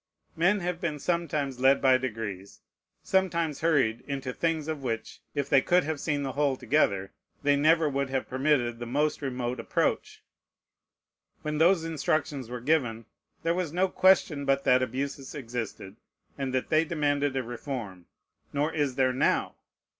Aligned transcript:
Men 0.35 0.61
have 0.61 0.81
been 0.81 0.97
sometimes 0.97 1.59
led 1.59 1.79
by 1.79 1.99
degrees, 1.99 2.61
sometimes 3.03 3.61
hurried, 3.61 4.01
into 4.07 4.33
things 4.33 4.67
of 4.67 4.81
which, 4.81 5.21
if 5.35 5.47
they 5.47 5.61
could 5.61 5.83
have 5.83 5.99
seen 5.99 6.23
the 6.23 6.31
whole 6.31 6.55
together, 6.57 7.11
they 7.43 7.55
never 7.55 7.87
would 7.87 8.09
have 8.09 8.27
permitted 8.27 8.79
the 8.79 8.87
most 8.87 9.21
remote 9.21 9.59
approach. 9.59 10.23
When 11.43 11.59
those 11.59 11.83
instructions 11.85 12.49
were 12.49 12.61
given, 12.61 13.05
there 13.43 13.53
was 13.53 13.71
no 13.73 13.87
question 13.89 14.43
but 14.43 14.63
that 14.63 14.81
abuses 14.81 15.35
existed, 15.35 15.97
and 16.35 16.51
that 16.51 16.69
they 16.69 16.83
demanded 16.83 17.35
a 17.35 17.43
reform: 17.43 18.07
nor 18.51 18.73
is 18.73 18.95
there 18.95 19.13
now. 19.13 19.53